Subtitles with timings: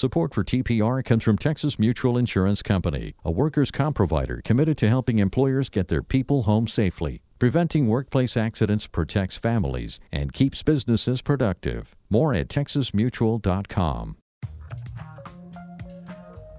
[0.00, 4.88] Support for TPR comes from Texas Mutual Insurance Company, a workers' comp provider committed to
[4.88, 7.20] helping employers get their people home safely.
[7.38, 11.96] Preventing workplace accidents protects families and keeps businesses productive.
[12.08, 14.16] More at texasmutual.com.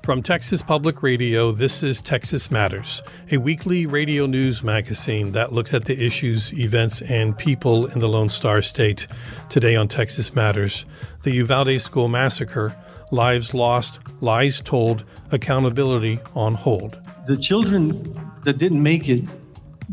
[0.03, 3.01] From Texas Public Radio, this is Texas Matters,
[3.31, 8.07] a weekly radio news magazine that looks at the issues, events, and people in the
[8.07, 9.07] Lone Star State.
[9.49, 10.85] Today on Texas Matters,
[11.23, 12.75] the Uvalde School Massacre,
[13.11, 16.99] lives lost, lies told, accountability on hold.
[17.27, 19.23] The children that didn't make it,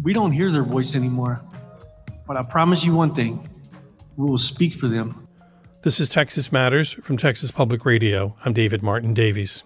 [0.03, 1.41] we don't hear their voice anymore.
[2.27, 3.49] But I promise you one thing
[4.17, 5.27] we will speak for them.
[5.83, 8.37] This is Texas Matters from Texas Public Radio.
[8.45, 9.63] I'm David Martin Davies.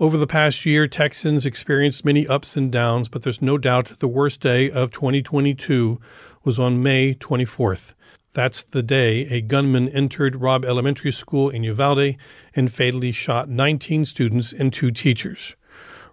[0.00, 4.06] Over the past year, Texans experienced many ups and downs, but there's no doubt the
[4.06, 6.00] worst day of 2022
[6.44, 7.94] was on May 24th.
[8.34, 12.16] That's the day a gunman entered Robb Elementary School in Uvalde
[12.54, 15.56] and fatally shot 19 students and two teachers.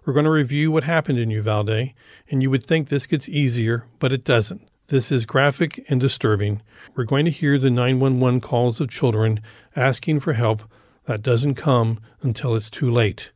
[0.04, 1.92] We're going to review what happened in Uvalde,
[2.30, 4.68] and you would think this gets easier, but it doesn't.
[4.88, 6.62] This is graphic and disturbing.
[6.94, 9.40] We're going to hear the 911 calls of children
[9.74, 10.62] asking for help
[11.06, 13.32] that doesn't come until it's too late.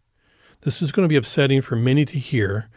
[0.61, 2.69] This is going to be upsetting for many to hear,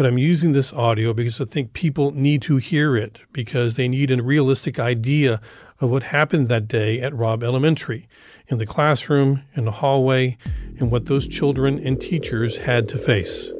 [0.00, 3.86] but I'm using this audio because I think people need to hear it because they
[3.86, 5.42] need a realistic idea
[5.78, 8.08] of what happened that day at Robb Elementary
[8.48, 10.38] in the classroom, in the hallway,
[10.78, 13.52] and what those children and teachers had to face.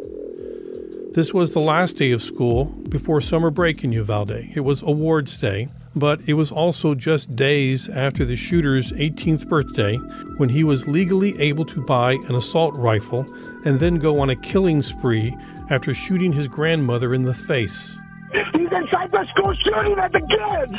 [1.13, 4.49] This was the last day of school before summer break in Uvalde.
[4.55, 9.97] It was awards day, but it was also just days after the shooter's 18th birthday
[10.39, 13.27] when he was legally able to buy an assault rifle
[13.67, 15.37] and then go on a killing spree
[15.71, 17.97] after shooting his grandmother in the face.
[18.33, 20.73] He's inside the school shooting at the kids!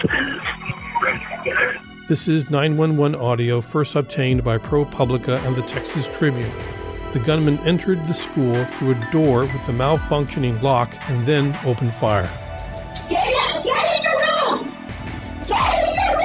[2.07, 6.51] This is 911 audio first obtained by ProPublica and the Texas Tribune.
[7.13, 11.93] The gunman entered the school through a door with a malfunctioning lock and then opened
[11.95, 12.29] fire.
[13.09, 13.63] Get in!
[13.63, 14.73] Get in your room!
[15.47, 16.17] Get in your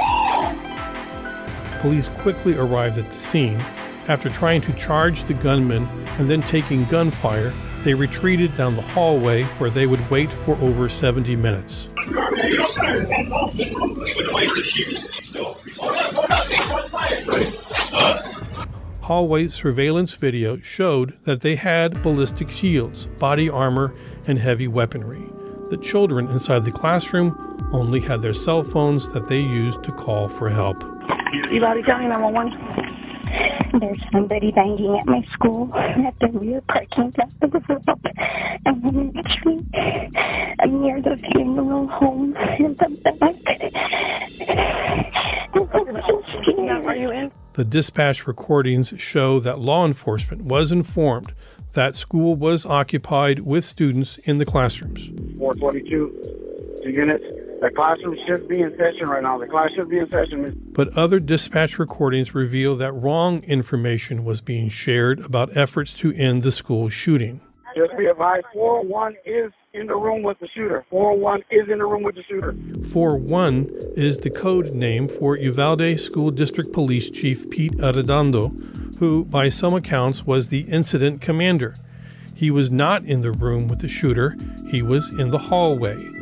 [0.43, 1.79] room!
[1.79, 3.59] Police quickly arrived at the scene.
[4.09, 5.87] After trying to charge the gunman
[6.19, 7.53] and then taking gunfire,
[7.87, 11.87] they retreated down the hallway where they would wait for over 70 minutes.
[18.99, 23.95] Hallway surveillance video showed that they had ballistic shields, body armor,
[24.27, 25.23] and heavy weaponry.
[25.69, 30.27] The children inside the classroom only had their cell phones that they used to call
[30.27, 30.83] for help.
[31.49, 33.06] Uvalde County 911.
[33.79, 37.83] There's somebody banging at my school at the rear parking lot of the road.
[38.65, 39.65] And I'm actually
[40.59, 43.35] I'm near the funeral home in the back.
[44.31, 44.53] So.
[46.87, 47.31] Are you in?
[47.53, 51.33] The dispatch recordings show that law enforcement was informed
[51.73, 55.09] that school was occupied with students in the classrooms.
[55.37, 57.25] 422 units
[57.61, 59.37] the classroom should be in session right now.
[59.37, 60.71] The class should be in session.
[60.73, 66.43] But other dispatch recordings reveal that wrong information was being shared about efforts to end
[66.43, 67.41] the school shooting.
[67.75, 70.83] Just be advised, 401 is in the room with the shooter.
[70.89, 72.55] 401 is in the room with the shooter.
[72.89, 79.49] 401 is the code name for Uvalde School District Police Chief Pete Arredondo, who, by
[79.49, 81.75] some accounts, was the incident commander.
[82.33, 84.35] He was not in the room with the shooter,
[84.69, 86.16] he was in the hallway.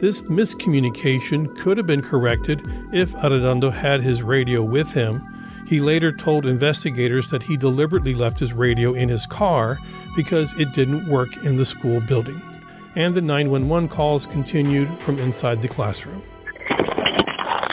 [0.00, 2.60] This miscommunication could have been corrected
[2.92, 5.20] if Arredondo had his radio with him.
[5.66, 9.76] He later told investigators that he deliberately left his radio in his car
[10.14, 12.40] because it didn't work in the school building.
[12.94, 16.22] And the 911 calls continued from inside the classroom.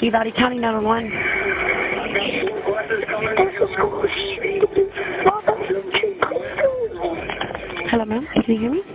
[0.02, 1.12] Uvalde County 911.
[7.88, 8.25] Hello, ma'am.
[8.25, 8.94] Can you hear me?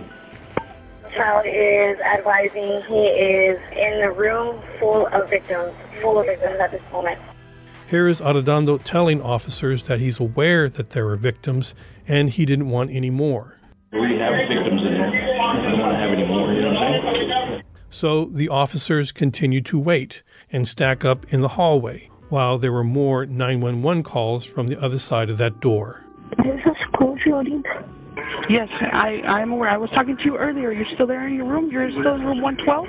[1.21, 5.71] Child is advising he is in a room full of victims,
[6.01, 7.19] full of victims at this moment.
[7.89, 11.75] Here is Arredondo telling officers that he's aware that there are victims
[12.07, 13.57] and he didn't want any more.
[13.91, 15.09] We have victims in there.
[15.09, 17.63] I don't want to have any more, you know what I'm saying?
[17.91, 22.83] So the officers continued to wait and stack up in the hallway while there were
[22.83, 26.03] more 911 calls from the other side of that door.
[26.37, 27.63] This is school shooting.
[28.49, 29.69] Yes, I, I'm aware.
[29.69, 30.71] I was talking to you earlier.
[30.71, 31.69] You're still there in your room?
[31.71, 32.87] You're still in room 112?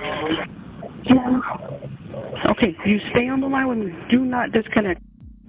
[1.05, 2.51] Yeah.
[2.51, 3.95] Okay, you stay on the line with me.
[4.11, 5.01] Do not disconnect.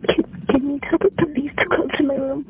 [0.07, 2.45] Can, can you tell the police to come to my room?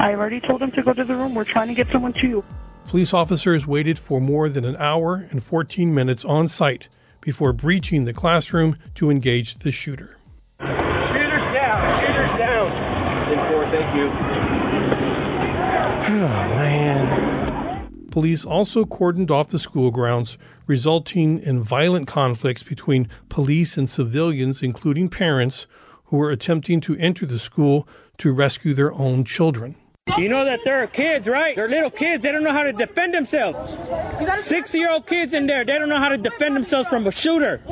[0.00, 1.34] I already told them to go to the room.
[1.34, 2.44] We're trying to get someone to you.
[2.86, 6.88] Police officers waited for more than an hour and 14 minutes on site
[7.20, 10.18] before breaching the classroom to engage the shooter.
[10.60, 12.06] Shooters down!
[12.06, 13.50] Shooters down!
[13.50, 14.31] 10 4, thank you.
[16.12, 17.88] Oh, man.
[18.10, 20.36] Police also cordoned off the school grounds,
[20.66, 25.66] resulting in violent conflicts between police and civilians, including parents
[26.06, 27.88] who were attempting to enter the school
[28.18, 29.74] to rescue their own children.
[30.18, 31.56] You know that there are kids, right?
[31.56, 32.22] They're little kids.
[32.22, 33.58] They don't know how to defend themselves.
[34.34, 35.64] Six year old kids in there.
[35.64, 37.62] They don't know how to defend themselves from a shooter.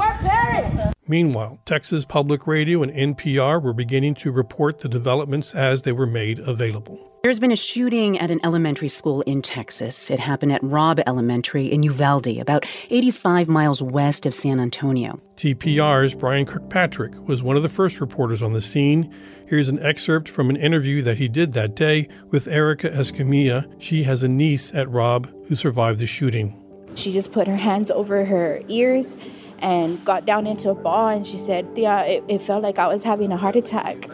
[1.06, 6.06] Meanwhile, Texas Public Radio and NPR were beginning to report the developments as they were
[6.06, 7.09] made available.
[7.22, 10.10] There's been a shooting at an elementary school in Texas.
[10.10, 15.20] It happened at Robb Elementary in Uvalde, about 85 miles west of San Antonio.
[15.36, 19.14] TPR's Brian Kirkpatrick was one of the first reporters on the scene.
[19.46, 23.70] Here's an excerpt from an interview that he did that day with Erica Escamilla.
[23.78, 26.56] She has a niece at Robb who survived the shooting.
[26.94, 29.18] She just put her hands over her ears
[29.58, 32.86] and got down into a ball and she said, Yeah, it, it felt like I
[32.86, 34.08] was having a heart attack.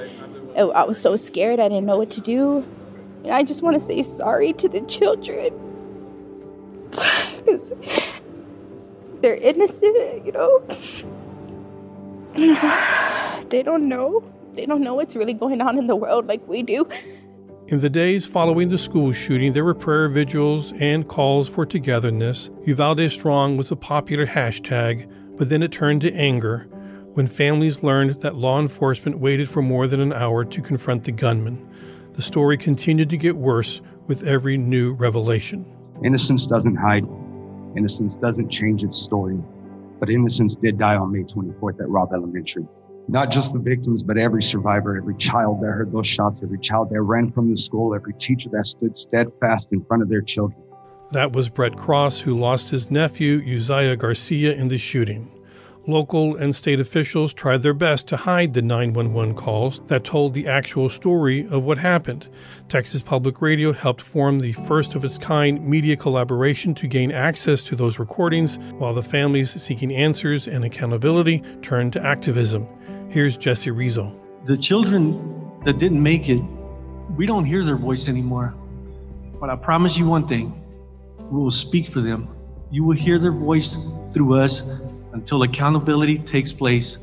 [0.56, 2.67] Oh, I was so scared, I didn't know what to do.
[3.26, 5.50] And I just want to say sorry to the children.
[6.90, 7.73] Because
[9.20, 10.62] they're innocent, you know.
[13.50, 14.23] they don't know.
[14.55, 16.88] They don't know what's really going on in the world like we do.
[17.67, 22.50] In the days following the school shooting, there were prayer vigils and calls for togetherness.
[22.64, 26.69] Uvalde Strong was a popular hashtag, but then it turned to anger
[27.14, 31.11] when families learned that law enforcement waited for more than an hour to confront the
[31.11, 31.69] gunman.
[32.17, 35.71] The story continued to get worse with every new revelation.
[36.03, 37.05] Innocence doesn't hide,
[37.77, 39.39] innocence doesn't change its story.
[40.01, 42.67] But innocence did die on May 24th at Robb Elementary.
[43.07, 46.89] Not just the victims, but every survivor, every child that heard those shots, every child
[46.89, 50.59] that ran from the school, every teacher that stood steadfast in front of their children.
[51.13, 55.36] That was Brett Cross, who lost his nephew, Uziyah Garcia, in the shooting.
[55.88, 60.49] Local and state officials tried their best to hide the 911 calls that told the
[60.49, 62.27] actual story of what happened.
[62.69, 67.62] Texas Public Radio helped form the first of its kind media collaboration to gain access
[67.62, 72.67] to those recordings, while the families seeking answers and accountability turned to activism.
[73.09, 74.12] Here's Jesse Rizzo.
[74.47, 76.43] The children that didn't make it,
[77.17, 78.56] we don't hear their voice anymore.
[79.39, 80.65] But I promise you one thing
[81.31, 82.29] we will speak for them.
[82.73, 83.77] You will hear their voice
[84.12, 84.82] through us
[85.17, 86.99] until accountability takes place.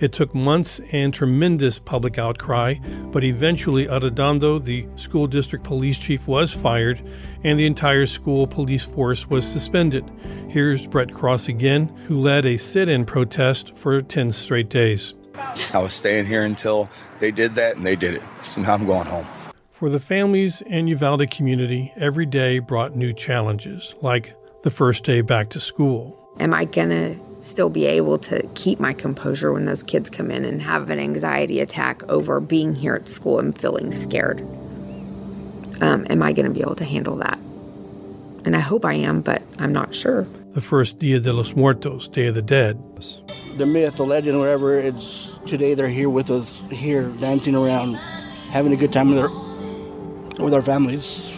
[0.00, 2.76] It took months and tremendous public outcry,
[3.12, 7.02] but eventually Arredondo, the school district police chief, was fired
[7.44, 10.10] and the entire school police force was suspended.
[10.48, 15.12] Here's Brett Cross again, who led a sit in protest for 10 straight days.
[15.74, 18.22] I was staying here until they did that, and they did it.
[18.42, 19.26] So now I'm going home.
[19.70, 25.20] For the families and Uvalde community, every day brought new challenges, like the first day
[25.20, 26.16] back to school.
[26.38, 30.30] Am I going to still be able to keep my composure when those kids come
[30.30, 34.40] in and have an anxiety attack over being here at school and feeling scared?
[35.80, 37.38] Um, am I going to be able to handle that?
[38.44, 40.26] And I hope I am, but I'm not sure.
[40.52, 42.82] The first Dia de los Muertos, Day of the Dead.
[43.56, 47.94] The myth, the legend, whatever, it's today they're here with us, here dancing around,
[48.50, 49.30] having a good time with our,
[50.42, 51.32] with our families.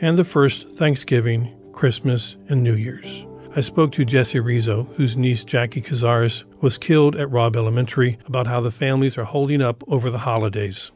[0.00, 3.26] And the first Thanksgiving, Christmas, and New Year's.
[3.56, 8.46] I spoke to Jesse Rizzo, whose niece Jackie Cazares was killed at Robb Elementary, about
[8.46, 10.92] how the families are holding up over the holidays.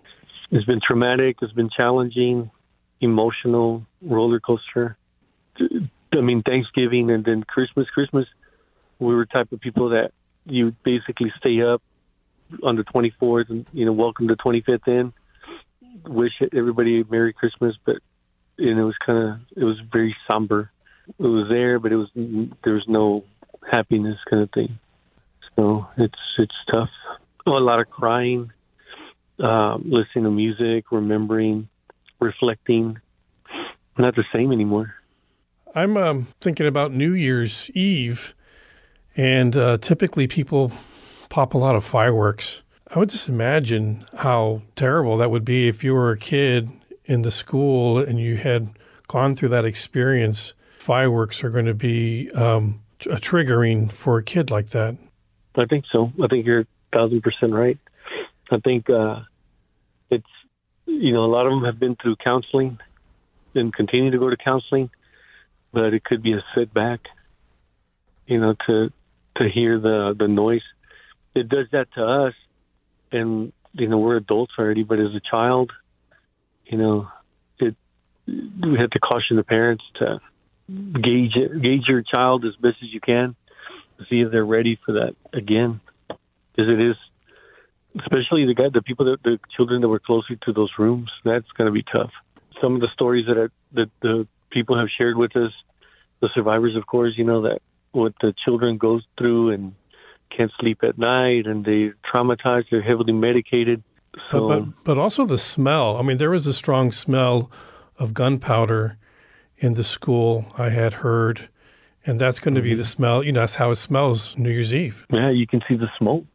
[0.52, 2.52] It's been traumatic, it's been challenging,
[3.00, 4.96] emotional, roller coaster.
[5.60, 7.88] I mean, Thanksgiving and then Christmas.
[7.90, 8.26] Christmas,
[9.00, 10.12] we were type of people that
[10.46, 11.82] you basically stay up
[12.62, 15.12] on the 24th and, you know, welcome the 25th in,
[16.06, 17.96] wish everybody Merry Christmas, but,
[18.58, 20.70] and it was kind of, it was very somber
[21.08, 22.08] it was there, but it was
[22.64, 23.24] there was no
[23.70, 24.78] happiness kind of thing.
[25.56, 26.90] So it's it's tough.
[27.46, 28.50] Oh, a lot of crying,
[29.42, 31.68] uh, listening to music, remembering,
[32.20, 32.98] reflecting.
[33.96, 34.94] Not the same anymore.
[35.74, 38.34] I'm um, thinking about New Year's Eve,
[39.16, 40.72] and uh, typically people
[41.28, 42.62] pop a lot of fireworks.
[42.88, 46.70] I would just imagine how terrible that would be if you were a kid
[47.04, 48.70] in the school and you had
[49.08, 54.50] gone through that experience fireworks are going to be um, a triggering for a kid
[54.50, 54.96] like that.
[55.56, 56.12] I think so.
[56.22, 57.78] I think you're thousand percent right.
[58.50, 59.20] I think uh,
[60.10, 60.26] it's
[60.84, 62.78] you know a lot of them have been through counseling
[63.54, 64.90] and continue to go to counseling,
[65.72, 67.00] but it could be a setback.
[68.26, 68.92] You know, to
[69.38, 70.66] to hear the the noise,
[71.34, 72.34] it does that to us,
[73.10, 74.82] and you know we're adults already.
[74.82, 75.72] But as a child,
[76.66, 77.08] you know,
[77.58, 77.74] it
[78.26, 80.20] we have to caution the parents to
[80.68, 83.36] gauge gauge your child as best as you can
[83.98, 86.96] to see if they're ready for that again, because it is,
[88.00, 91.10] especially the guy, the people that the children that were closer to those rooms.
[91.24, 92.10] That's going to be tough.
[92.60, 95.52] some of the stories that are, that the people have shared with us,
[96.20, 97.60] the survivors, of course, you know that
[97.92, 99.74] what the children go through and
[100.34, 103.82] can't sleep at night and they're traumatized, they're heavily medicated.
[104.30, 105.96] So, but, but but also the smell.
[105.96, 107.50] I mean, there was a strong smell
[107.98, 108.96] of gunpowder
[109.58, 110.46] in the school.
[110.56, 111.48] I had heard,
[112.06, 113.22] and that's going to be the smell.
[113.22, 115.06] You know, that's how it smells New Year's Eve.
[115.10, 116.26] yeah, you can see the smoke.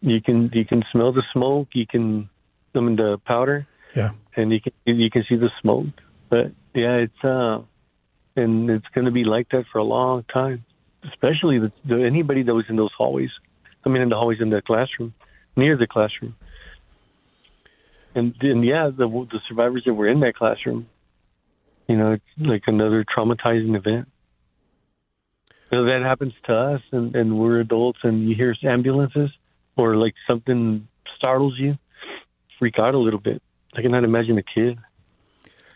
[0.00, 1.68] You can you can smell the smoke.
[1.72, 2.28] You can,
[2.74, 3.66] I mean, the powder.
[3.94, 4.10] Yeah.
[4.36, 5.86] and you can you can see the smoke.
[6.28, 7.60] But yeah, it's uh,
[8.36, 10.64] and it's going to be like that for a long time.
[11.04, 13.30] Especially the, the anybody that was in those hallways.
[13.84, 15.14] I mean, in the hallways in the classroom,
[15.56, 16.34] near the classroom.
[18.14, 20.88] And then yeah, the the survivors that were in that classroom,
[21.88, 24.08] you know, like another traumatizing event.
[25.70, 29.30] So that happens to us, and, and we're adults, and you hear ambulances,
[29.76, 30.86] or like something
[31.16, 31.76] startles you,
[32.58, 33.42] freak out a little bit.
[33.74, 34.78] I cannot imagine a kid.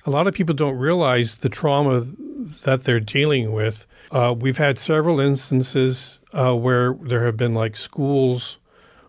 [0.05, 2.00] A lot of people don't realize the trauma
[2.65, 3.87] that they're dealing with.
[4.11, 8.59] Uh, we've had several instances uh, where there have been like schools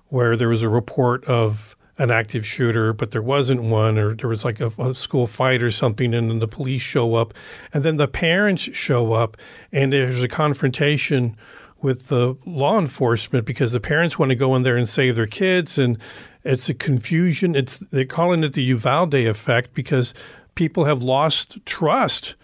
[0.08, 4.30] where there was a report of an active shooter, but there wasn't one, or there
[4.30, 7.34] was like a, a, school fight or something, and then the police show up,
[7.74, 9.36] and then the parents show up,
[9.74, 11.36] and there's a confrontation
[11.82, 15.28] with the law enforcement because the parents want to go in there and save their
[15.28, 15.98] kids, and
[16.46, 17.54] it's a confusion.
[17.54, 20.14] It's they're calling it the Uvalde effect because
[20.56, 22.36] people have lost trust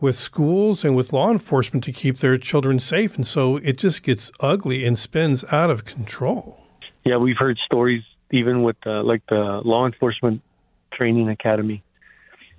[0.00, 4.02] with schools and with law enforcement to keep their children safe, and so it just
[4.02, 6.58] gets ugly and spins out of control.
[7.04, 8.02] Yeah, we've heard stories
[8.34, 10.42] even with like the law enforcement
[10.92, 11.82] training academy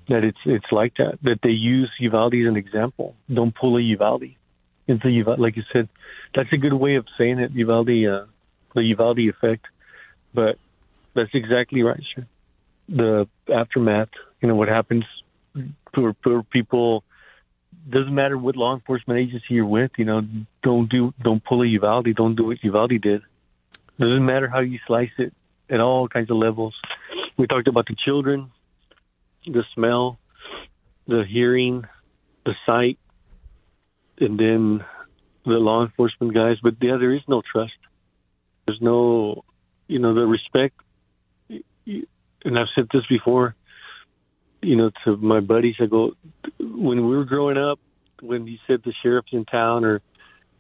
[0.08, 3.16] that it's it's like that that they use Uvalde as an example.
[3.32, 4.36] Don't pull a Uvalde.
[4.88, 5.90] It's a Uvalde, like you said.
[6.36, 8.26] That's a good way of saying it, Uvalde, uh,
[8.76, 9.66] the Uvalde effect.
[10.34, 10.58] But
[11.16, 12.04] that's exactly right.
[12.88, 14.10] The aftermath,
[14.42, 15.06] you know, what happens
[15.94, 17.04] for, for people.
[17.90, 20.22] Doesn't matter what law enforcement agency you're with, you know.
[20.62, 22.14] Don't do, don't pull a Uvalde.
[22.16, 23.22] Don't do what Uvalde did.
[23.98, 25.34] Doesn't matter how you slice it
[25.70, 26.76] at all kinds of levels.
[27.38, 28.52] We talked about the children,
[29.46, 30.20] the smell,
[31.08, 31.86] the hearing,
[32.46, 32.98] the sight,
[34.20, 34.84] and then
[35.46, 36.58] the law enforcement guys.
[36.62, 37.74] But yeah, there is no trust.
[38.66, 39.44] There's no,
[39.88, 40.76] you know, the respect.
[41.48, 43.56] And I've said this before,
[44.62, 45.76] you know, to my buddies.
[45.80, 46.14] I go,
[46.60, 47.80] when we were growing up,
[48.22, 50.02] when you said the sheriff's in town, or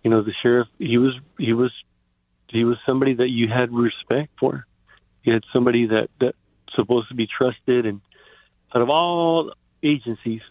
[0.03, 1.71] you know, the sheriff, he was, he was,
[2.49, 4.67] he was somebody that you had respect for
[5.25, 6.37] you had somebody that that's
[6.75, 7.85] supposed to be trusted.
[7.85, 8.01] And
[8.73, 9.53] out of all
[9.83, 10.41] agencies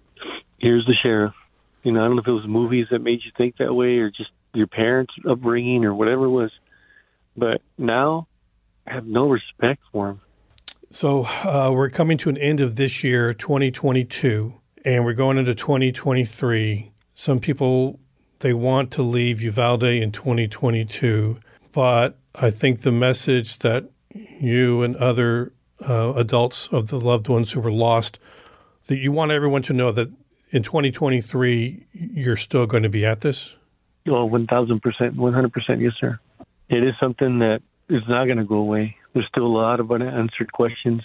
[0.59, 1.35] here's the sheriff.
[1.83, 3.99] You know i don't know if it was movies that made you think that way
[3.99, 6.51] or just your parents upbringing or whatever it was
[7.37, 8.27] but now
[8.87, 10.21] i have no respect for him
[10.91, 15.55] so uh, we're coming to an end of this year 2022 and we're going into
[15.55, 18.01] 2023 some people
[18.39, 21.39] they want to leave uvalde in 2022
[21.71, 25.53] but i think the message that you and other
[25.87, 28.19] uh, adults of the loved ones who were lost,
[28.87, 30.11] that you want everyone to know that
[30.51, 33.55] in 2023 you're still going to be at this?
[34.07, 36.19] Oh, 1,000%, 100%, yes, sir.
[36.69, 38.97] It is something that is not going to go away.
[39.13, 41.03] There's still a lot of unanswered questions.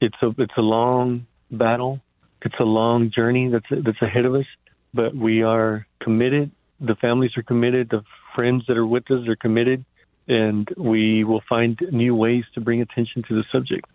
[0.00, 2.00] It's a it's a long battle.
[2.42, 4.44] It's a long journey that's that's ahead of us.
[4.92, 6.50] But we are committed.
[6.80, 7.88] The families are committed.
[7.90, 8.02] The
[8.34, 9.84] friends that are with us are committed
[10.28, 13.86] and we will find new ways to bring attention to the subject.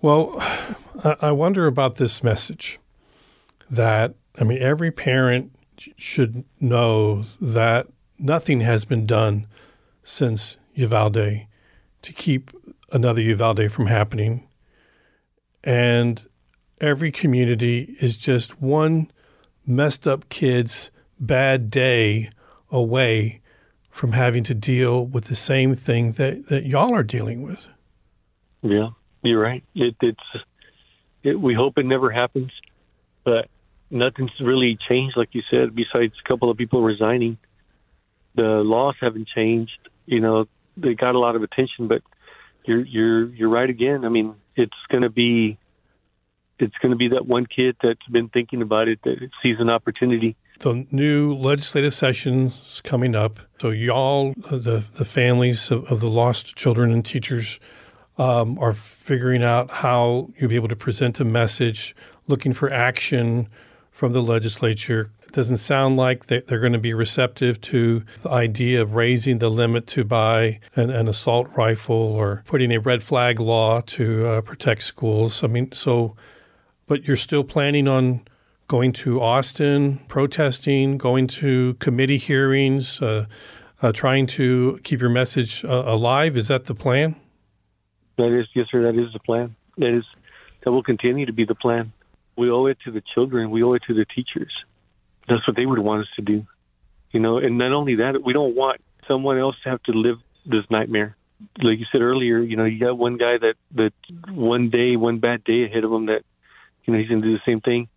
[0.00, 0.36] Well,
[1.20, 2.78] I wonder about this message
[3.70, 5.52] that, I mean, every parent
[5.96, 7.88] should know that
[8.18, 9.46] nothing has been done
[10.02, 11.46] since Uvalde
[12.02, 12.50] to keep
[12.92, 14.46] another Uvalde from happening.
[15.64, 16.24] And
[16.80, 19.10] every community is just one
[19.66, 22.28] messed up kid's bad day
[22.70, 23.40] away
[23.94, 27.68] from having to deal with the same thing that, that y'all are dealing with.
[28.60, 28.88] Yeah,
[29.22, 29.62] you're right.
[29.72, 30.18] It, it's
[31.22, 32.50] it, we hope it never happens,
[33.22, 33.46] but
[33.92, 35.76] nothing's really changed, like you said.
[35.76, 37.38] Besides a couple of people resigning,
[38.34, 39.78] the laws haven't changed.
[40.06, 40.46] You know,
[40.76, 42.02] they got a lot of attention, but
[42.64, 44.04] you're you're you're right again.
[44.04, 45.56] I mean, it's going to be
[46.58, 49.70] it's going to be that one kid that's been thinking about it that sees an
[49.70, 53.40] opportunity the new legislative session's coming up.
[53.60, 57.60] So y'all, the the families of, of the lost children and teachers,
[58.18, 61.94] um, are figuring out how you'll be able to present a message,
[62.28, 63.48] looking for action
[63.90, 65.10] from the legislature.
[65.26, 69.38] It doesn't sound like they, they're going to be receptive to the idea of raising
[69.38, 74.26] the limit to buy an, an assault rifle or putting a red flag law to
[74.26, 75.42] uh, protect schools.
[75.42, 76.14] I mean, so
[76.86, 78.22] But you're still planning on
[78.66, 83.26] going to Austin, protesting, going to committee hearings, uh,
[83.82, 86.36] uh, trying to keep your message uh, alive.
[86.36, 87.16] Is that the plan?
[88.16, 88.82] That is, yes, sir.
[88.82, 89.56] That is the plan.
[89.76, 90.04] That is,
[90.64, 91.92] that will continue to be the plan.
[92.36, 93.50] We owe it to the children.
[93.50, 94.52] We owe it to the teachers.
[95.28, 96.46] That's what they would want us to do.
[97.10, 100.16] You know, and not only that, we don't want someone else to have to live
[100.46, 101.16] this nightmare.
[101.62, 103.92] Like you said earlier, you know, you got one guy that that
[104.30, 106.22] one day, one bad day ahead of him that,
[106.84, 107.88] you know, he's gonna do the same thing.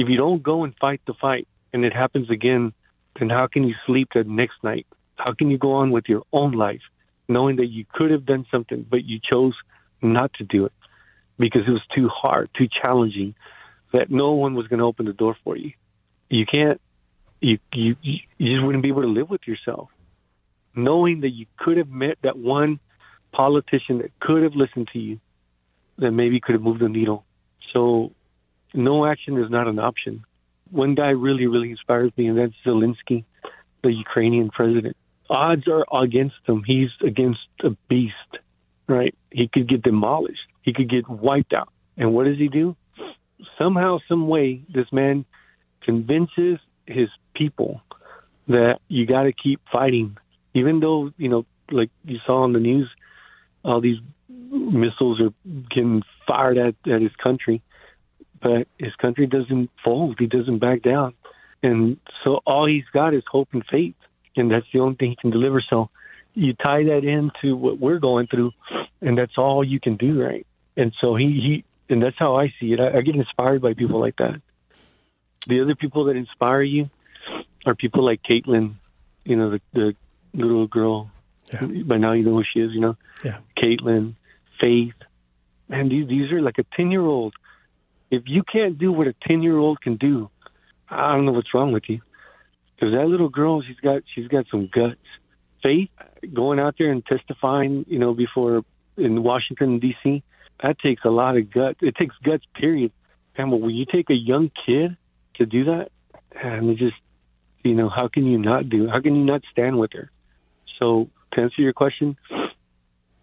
[0.00, 2.72] If you don't go and fight the fight, and it happens again,
[3.18, 4.86] then how can you sleep the next night?
[5.16, 6.80] How can you go on with your own life,
[7.28, 9.52] knowing that you could have done something, but you chose
[10.00, 10.72] not to do it
[11.38, 13.34] because it was too hard, too challenging,
[13.92, 15.72] that no one was going to open the door for you.
[16.30, 16.80] You can't.
[17.42, 19.90] You you you just wouldn't be able to live with yourself,
[20.74, 22.80] knowing that you could have met that one
[23.32, 25.20] politician that could have listened to you,
[25.98, 27.26] that maybe could have moved the needle.
[27.74, 28.12] So,
[28.74, 30.24] no action is not an option.
[30.70, 33.24] One guy really really inspires me, and that's Zelensky,
[33.82, 34.96] the Ukrainian president.
[35.28, 36.62] Odds are against him.
[36.66, 38.14] He's against a beast,
[38.88, 39.14] right?
[39.30, 40.40] He could get demolished.
[40.62, 41.72] He could get wiped out.
[41.96, 42.76] And what does he do?
[43.56, 45.24] Somehow, some way, this man
[45.82, 47.80] convinces his people
[48.48, 50.16] that you got to keep fighting,
[50.54, 52.88] even though you know, like you saw on the news,
[53.64, 53.98] all these
[54.28, 55.32] missiles are
[55.70, 57.62] getting fired at at his country,
[58.42, 60.16] but his country doesn't fold.
[60.18, 61.14] He doesn't back down,
[61.62, 63.94] and so all he's got is hope and faith,
[64.36, 65.62] and that's the only thing he can deliver.
[65.68, 65.90] So
[66.34, 68.52] you tie that into what we're going through,
[69.00, 70.46] and that's all you can do, right?
[70.76, 72.80] And so he he, and that's how I see it.
[72.80, 74.40] I, I get inspired by people like that
[75.46, 76.90] the other people that inspire you
[77.66, 78.74] are people like Caitlin,
[79.24, 79.94] you know, the, the
[80.34, 81.10] little girl.
[81.52, 81.66] Yeah.
[81.84, 82.96] By now you know who she is, you know?
[83.24, 83.38] Yeah.
[83.56, 84.14] Caitlin,
[84.60, 84.94] Faith.
[85.68, 87.34] And these, these are like a 10 year old.
[88.10, 90.30] If you can't do what a 10 year old can do,
[90.88, 92.00] I don't know what's wrong with you.
[92.74, 94.96] Because that little girl, she's got, she's got some guts.
[95.62, 95.90] Faith,
[96.32, 98.62] going out there and testifying, you know, before
[98.96, 100.22] in Washington, D.C.,
[100.62, 101.78] that takes a lot of guts.
[101.82, 102.92] It takes guts, period.
[103.36, 104.96] And when you take a young kid
[105.36, 105.90] to do that,
[106.42, 106.96] and it just,
[107.62, 108.88] you know, how can you not do?
[108.88, 110.10] How can you not stand with her?
[110.78, 112.16] So to answer your question,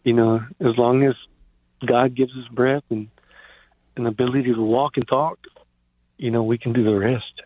[0.04, 1.16] you know, as long as
[1.86, 3.10] God gives us breath and
[3.98, 5.40] an ability to walk and talk,
[6.18, 7.42] you know, we can do the rest.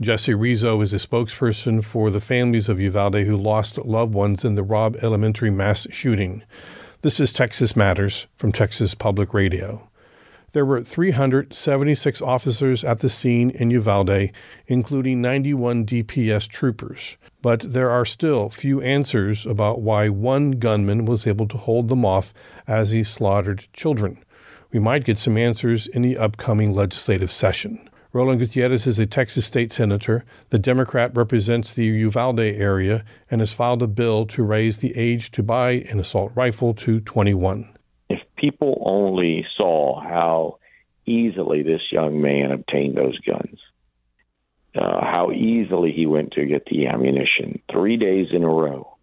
[0.00, 4.54] Jesse Rizzo is a spokesperson for the families of Uvalde who lost loved ones in
[4.54, 6.44] the Robb Elementary mass shooting.
[7.02, 9.88] This is Texas Matters from Texas Public Radio.
[10.52, 14.30] There were 376 officers at the scene in Uvalde,
[14.66, 17.16] including 91 DPS troopers.
[17.42, 22.04] But there are still few answers about why one gunman was able to hold them
[22.04, 22.32] off
[22.66, 24.24] as he slaughtered children.
[24.70, 27.88] We might get some answers in the upcoming legislative session.
[28.12, 30.24] Roland Gutierrez is a Texas state senator.
[30.50, 35.30] The Democrat represents the Uvalde area and has filed a bill to raise the age
[35.32, 37.70] to buy an assault rifle to 21
[38.10, 40.58] If people only saw how
[41.06, 43.58] easily this young man obtained those guns,
[44.74, 48.96] uh, how easily he went to get the ammunition three days in a row,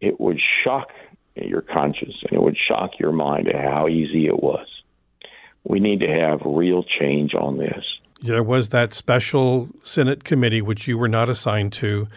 [0.00, 0.90] it would shock
[1.34, 4.66] your conscience and it would shock your mind at how easy it was.
[5.68, 7.84] We need to have real change on this.
[8.22, 12.08] There was that special Senate committee, which you were not assigned to,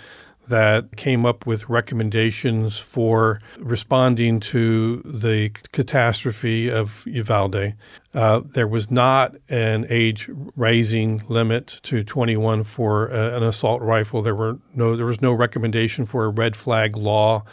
[0.49, 7.75] that came up with recommendations for responding to the catastrophe of Uvalde.
[8.13, 14.21] Uh, there was not an age raising limit to 21 for uh, an assault rifle.
[14.21, 17.43] There were no there was no recommendation for a red flag law.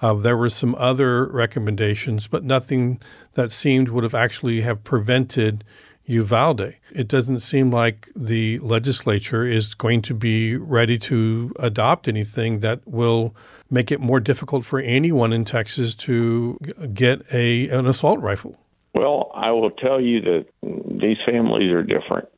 [0.00, 3.00] Uh, there were some other recommendations, but nothing
[3.34, 5.64] that seemed would have actually have prevented
[6.06, 6.76] Uvalde.
[6.92, 12.80] It doesn't seem like the legislature is going to be ready to adopt anything that
[12.86, 13.34] will
[13.70, 16.58] make it more difficult for anyone in Texas to
[16.94, 18.56] get a an assault rifle.
[18.94, 22.28] Well, I will tell you that these families are different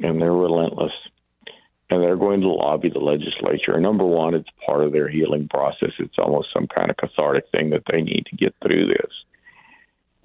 [0.00, 0.92] and they're relentless
[1.90, 3.78] and they're going to lobby the legislature.
[3.78, 5.92] Number one, it's part of their healing process.
[5.98, 9.12] It's almost some kind of cathartic thing that they need to get through this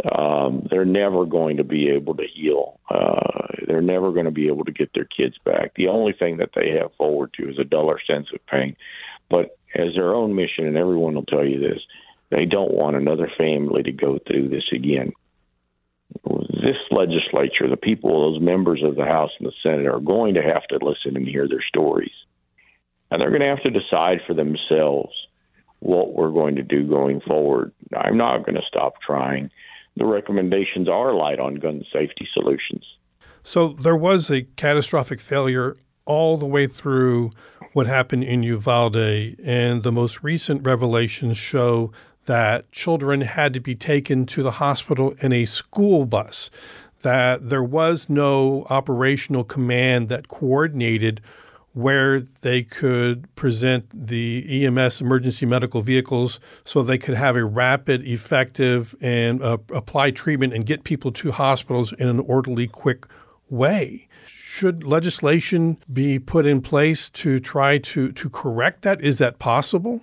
[0.10, 2.80] um, they're never going to be able to heal.
[2.90, 5.74] Uh, they're never going to be able to get their kids back.
[5.76, 8.76] The only thing that they have forward to is a duller sense of pain.
[9.30, 11.82] But as their own mission, and everyone will tell you this,
[12.30, 15.14] they don't want another family to go through this again.
[16.50, 20.42] This legislature, the people, those members of the House and the Senate, are going to
[20.42, 22.12] have to listen and hear their stories.
[23.10, 25.12] And they're going to have to decide for themselves
[25.80, 27.72] what we're going to do going forward.
[27.98, 29.50] I'm not going to stop trying
[29.98, 32.86] the recommendations are light on gun safety solutions.
[33.44, 37.32] So there was a catastrophic failure all the way through
[37.74, 41.92] what happened in Uvalde, and the most recent revelations show
[42.26, 46.50] that children had to be taken to the hospital in a school bus,
[47.02, 51.22] that there was no operational command that coordinated
[51.74, 58.06] where they could present the EMS emergency medical vehicles so they could have a rapid,
[58.06, 63.06] effective, and uh, apply treatment and get people to hospitals in an orderly, quick
[63.50, 64.08] way.
[64.26, 69.00] Should legislation be put in place to try to, to correct that?
[69.02, 70.02] Is that possible?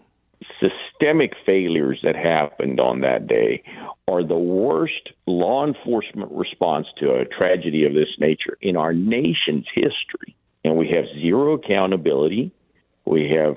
[0.98, 3.62] Systemic failures that happened on that day
[4.08, 9.66] are the worst law enforcement response to a tragedy of this nature in our nation's
[9.74, 10.34] history.
[10.64, 12.52] And we have zero accountability.
[13.04, 13.56] We have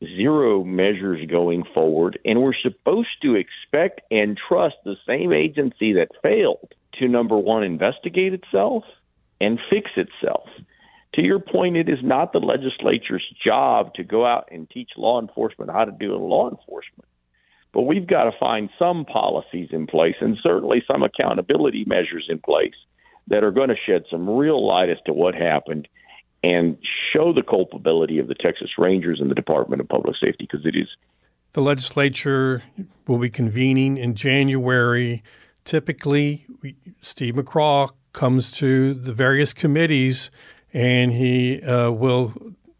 [0.00, 2.18] zero measures going forward.
[2.24, 7.64] And we're supposed to expect and trust the same agency that failed to, number one,
[7.64, 8.84] investigate itself
[9.40, 10.48] and fix itself.
[11.16, 15.18] To your point, it is not the legislature's job to go out and teach law
[15.20, 17.08] enforcement how to do law enforcement.
[17.72, 22.38] But we've got to find some policies in place and certainly some accountability measures in
[22.38, 22.74] place
[23.28, 25.88] that are going to shed some real light as to what happened
[26.42, 26.76] and
[27.12, 30.76] show the culpability of the Texas Rangers and the Department of Public Safety because it
[30.76, 30.88] is.
[31.54, 32.62] The legislature
[33.06, 35.22] will be convening in January.
[35.64, 36.46] Typically,
[37.00, 40.30] Steve McCraw comes to the various committees
[40.76, 42.34] and he uh, will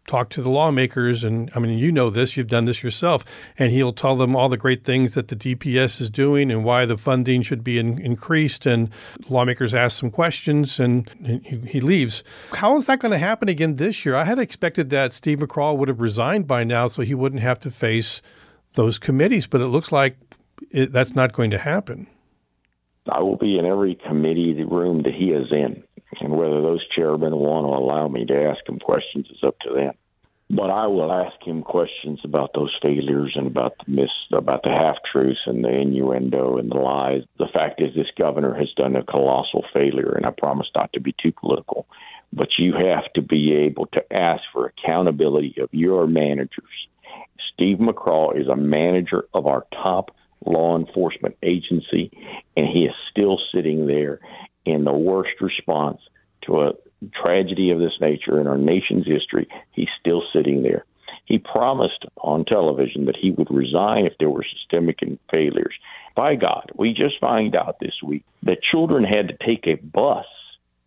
[0.07, 1.25] talk to the lawmakers.
[1.25, 3.25] And I mean, you know this, you've done this yourself.
[3.59, 6.85] And he'll tell them all the great things that the DPS is doing and why
[6.85, 8.67] the funding should be in, increased.
[8.67, 8.91] And
[9.31, 12.23] lawmakers ask some questions and, and he, he, leaves.
[12.53, 14.15] How is that going to happen again this year?
[14.15, 17.59] I had expected that Steve McCraw would have resigned by now so he wouldn't have
[17.61, 18.21] to face
[18.75, 19.47] those committees.
[19.47, 20.19] But it looks like
[20.71, 22.09] it, that's not going to happen.
[23.11, 25.83] I will be in every committee room that he is in.
[26.21, 29.75] And whether those chairmen want to allow me to ask him questions is up to
[29.75, 29.93] them.
[30.49, 34.71] But I will ask him questions about those failures and about the miss, about the
[34.71, 37.23] half truths and the innuendo and the lies.
[37.39, 41.01] The fact is, this governor has done a colossal failure, and I promise not to
[41.01, 41.87] be too political.
[42.33, 46.65] But you have to be able to ask for accountability of your managers.
[47.53, 52.11] Steve McCraw is a manager of our top law enforcement agency,
[52.57, 54.21] and he is still sitting there
[54.67, 56.01] in the worst response
[56.43, 56.73] to a
[57.15, 59.49] tragedy of this nature in our nation's history.
[59.73, 60.85] He's still sitting there.
[61.25, 65.01] He promised on television that he would resign if there were systemic
[65.31, 65.75] failures.
[66.15, 70.27] By God, we just find out this week that children had to take a bus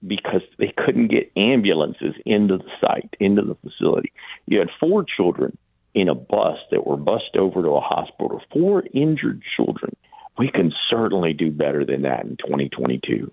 [0.06, 4.13] because they couldn't get ambulances into the site, into the facility.
[4.46, 5.58] You had four children
[5.94, 9.96] in a bus that were bussed over to a hospital, four injured children.
[10.38, 13.30] We can certainly do better than that in 2022.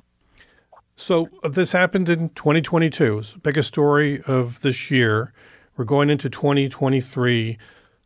[0.96, 3.18] So uh, this happened in 2022.
[3.18, 5.32] It's the biggest story of this year.
[5.76, 7.58] We're going into 2023.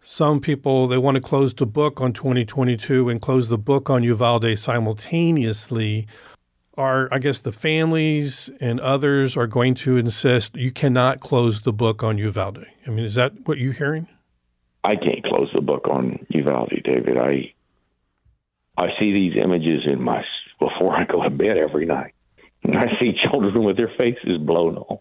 [0.03, 4.03] Some people they want to close the book on 2022 and close the book on
[4.03, 6.09] Uvalde simultaneously.
[6.76, 11.72] Are I guess the families and others are going to insist you cannot close the
[11.72, 12.66] book on Uvalde.
[12.87, 14.09] I mean, is that what you're hearing?
[14.83, 17.18] I can't close the book on Uvalde, David.
[17.18, 17.53] I
[18.76, 20.24] I see these images in my
[20.59, 22.14] before I go to bed every night.
[22.64, 25.00] I see children with their faces blown off.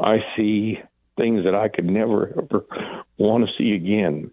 [0.00, 0.78] I see
[1.16, 2.64] things that I could never ever
[3.18, 4.30] want to see again.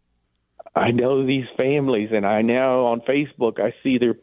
[0.75, 4.15] I know these families, and I now on Facebook I see their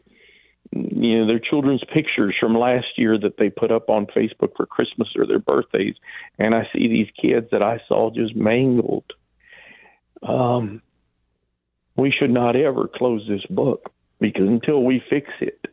[0.71, 4.65] you know their children's pictures from last year that they put up on Facebook for
[4.65, 5.95] Christmas or their birthdays,
[6.39, 9.05] and I see these kids that I saw just mangled.
[10.23, 10.81] Um,
[11.95, 15.65] we should not ever close this book because until we fix it,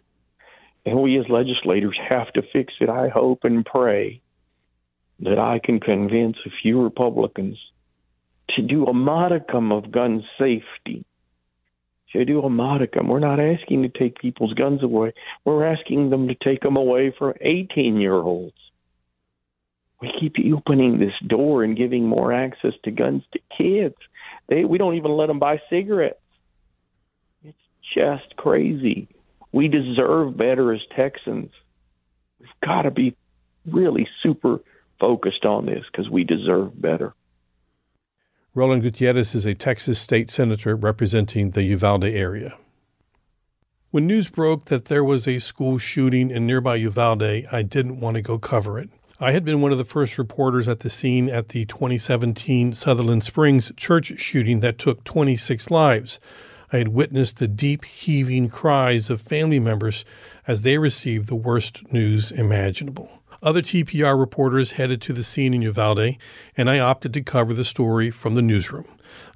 [0.85, 2.89] and we as legislators have to fix it.
[2.89, 4.21] I hope and pray
[5.21, 7.59] that I can convince a few Republicans
[8.57, 11.05] to do a modicum of gun safety.
[12.13, 13.09] To do a modicum.
[13.09, 15.15] We're not asking to take people's guns away.
[15.47, 18.57] We're asking them to take them away from 18 year olds.
[19.99, 23.95] We keep opening this door and giving more access to guns to kids.
[24.49, 26.19] They, we don't even let them buy cigarettes.
[27.45, 27.57] It's
[27.95, 29.09] just crazy.
[29.53, 31.51] We deserve better as Texans.
[32.41, 33.17] We've got to be
[33.67, 34.61] really super
[34.99, 37.15] focused on this because we deserve better.
[38.55, 42.55] Roland Gutierrez is a Texas state senator representing the Uvalde area.
[43.91, 48.17] When news broke that there was a school shooting in nearby Uvalde, I didn't want
[48.17, 48.91] to go cover it.
[49.21, 53.23] I had been one of the first reporters at the scene at the 2017 Sutherland
[53.23, 56.19] Springs church shooting that took 26 lives.
[56.73, 60.07] I had witnessed the deep, heaving cries of family members
[60.47, 63.23] as they received the worst news imaginable.
[63.43, 66.17] Other TPR reporters headed to the scene in Uvalde,
[66.57, 68.87] and I opted to cover the story from the newsroom.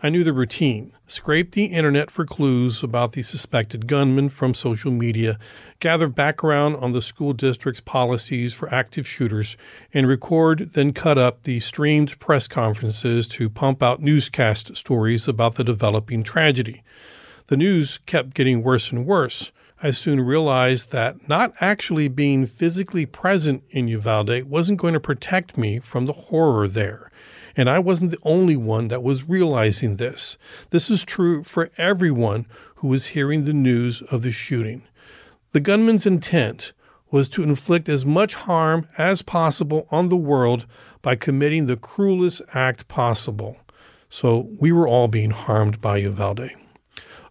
[0.01, 4.91] I knew the routine scrape the internet for clues about the suspected gunman from social
[4.91, 5.39] media,
[5.79, 9.57] gather background on the school district's policies for active shooters,
[9.93, 15.57] and record, then cut up the streamed press conferences to pump out newscast stories about
[15.57, 16.83] the developing tragedy.
[17.49, 19.53] The news kept getting worse and worse.
[19.81, 25.57] I soon realized that not actually being physically present in Uvalde wasn't going to protect
[25.57, 27.11] me from the horror there.
[27.55, 30.39] And I wasn't the only one that was realizing this.
[30.71, 34.83] This is true for everyone who was hearing the news of the shooting.
[35.53, 36.73] The gunman's intent
[37.13, 40.67] was to inflict as much harm as possible on the world
[41.01, 43.57] by committing the cruelest act possible.
[44.09, 46.51] So we were all being harmed by Uvalde.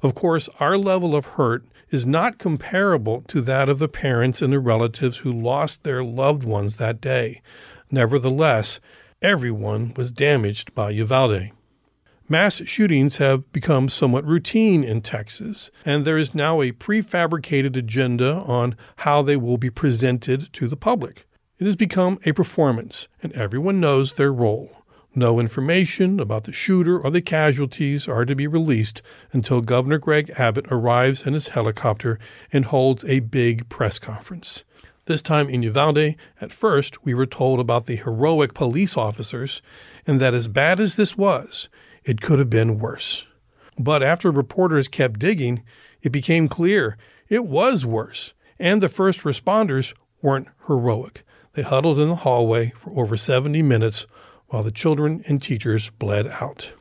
[0.05, 4.53] Of course, our level of hurt is not comparable to that of the parents and
[4.53, 7.41] the relatives who lost their loved ones that day.
[7.89, 8.79] Nevertheless,
[9.23, 11.49] everyone was damaged by Uvalde.
[12.29, 18.43] Mass shootings have become somewhat routine in Texas, and there is now a prefabricated agenda
[18.45, 21.25] on how they will be presented to the public.
[21.57, 24.69] It has become a performance, and everyone knows their role.
[25.17, 29.01] No information about the shooter or the casualties are to be released
[29.31, 32.19] until Governor Greg Abbott arrives in his helicopter
[32.51, 34.65] and holds a big press conference.
[35.05, 39.61] This time in Uvalde, at first we were told about the heroic police officers
[40.05, 41.69] and that as bad as this was,
[42.03, 43.25] it could have been worse.
[43.79, 45.63] But after reporters kept digging,
[46.01, 46.97] it became clear
[47.29, 51.23] it was worse, and the first responders weren't heroic.
[51.53, 54.05] They huddled in the hallway for over 70 minutes
[54.55, 56.71] while the children and teachers bled out.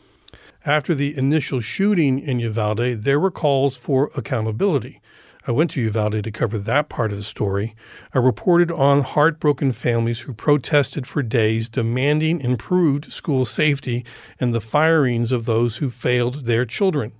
[0.64, 5.00] After the initial shooting in Uvalde, there were calls for accountability.
[5.44, 7.74] I went to Uvalde to cover that part of the story.
[8.14, 14.04] I reported on heartbroken families who protested for days demanding improved school safety
[14.38, 17.10] and the firings of those who failed their children.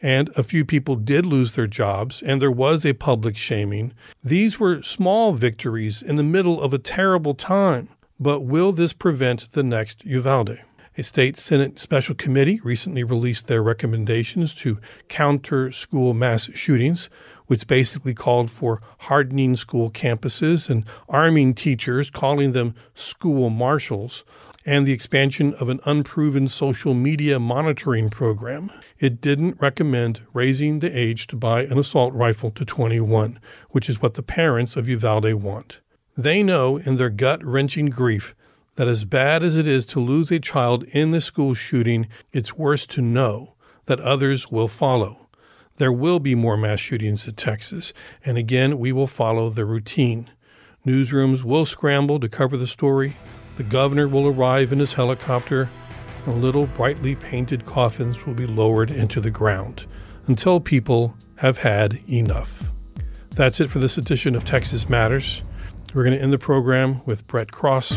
[0.00, 3.92] And a few people did lose their jobs, and there was a public shaming.
[4.22, 7.88] These were small victories in the middle of a terrible time.
[8.24, 10.62] But will this prevent the next Uvalde?
[10.96, 17.10] A state Senate special committee recently released their recommendations to counter school mass shootings,
[17.48, 24.24] which basically called for hardening school campuses and arming teachers, calling them school marshals,
[24.64, 28.72] and the expansion of an unproven social media monitoring program.
[28.98, 34.00] It didn't recommend raising the age to buy an assault rifle to 21, which is
[34.00, 35.80] what the parents of Uvalde want.
[36.16, 38.34] They know in their gut wrenching grief
[38.76, 42.56] that as bad as it is to lose a child in the school shooting, it's
[42.56, 43.54] worse to know
[43.86, 45.28] that others will follow.
[45.76, 47.92] There will be more mass shootings in Texas,
[48.24, 50.30] and again, we will follow the routine.
[50.86, 53.16] Newsrooms will scramble to cover the story.
[53.56, 55.68] The governor will arrive in his helicopter,
[56.26, 59.86] and little brightly painted coffins will be lowered into the ground
[60.26, 62.64] until people have had enough.
[63.30, 65.42] That's it for this edition of Texas Matters.
[65.94, 67.96] We're going to end the program with Brett Cross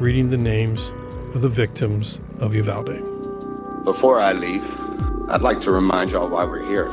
[0.00, 0.90] reading the names
[1.36, 3.84] of the victims of Uvalde.
[3.84, 4.66] Before I leave,
[5.30, 6.88] I'd like to remind y'all why we're here.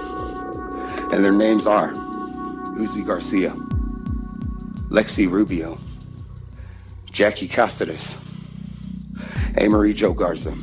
[1.12, 1.94] And their names are
[2.78, 3.54] Uzi Garcia,
[4.92, 5.80] Lexi Rubio,
[7.12, 8.16] Jackie Cazares,
[9.56, 10.54] Amerie Jo Garza,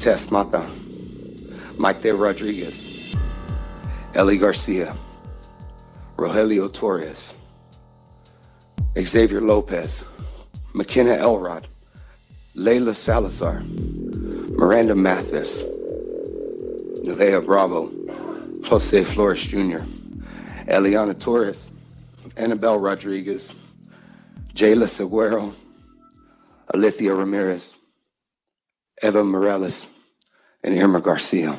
[0.00, 0.66] Tess Mata,
[2.02, 3.14] De Rodriguez,
[4.14, 4.96] Ellie Garcia,
[6.16, 7.34] Rojelio Torres,
[9.04, 10.04] Xavier Lopez,
[10.72, 11.66] Makenna Elrod,
[12.56, 15.62] Layla Salazar, Miranda Mathis,
[17.04, 17.90] Nevaeh Bravo,
[18.64, 19.78] Jose Flores Jr.,
[20.66, 21.70] Eliahna Torres,
[22.36, 23.54] Annabell Rodriguez,
[24.54, 25.52] Jailah Silguero,
[26.74, 27.76] Alithia Ramirez,
[29.02, 29.86] Eva Mireles,
[30.62, 31.56] and Irma Garcia.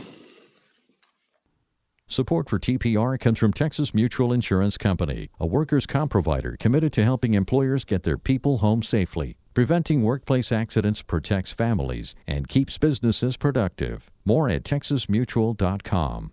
[2.11, 7.03] Support for TPR comes from Texas Mutual Insurance Company, a workers' comp provider committed to
[7.03, 9.37] helping employers get their people home safely.
[9.53, 14.09] Preventing workplace accidents protects families and keeps businesses productive.
[14.25, 16.31] More at texasmutual.com.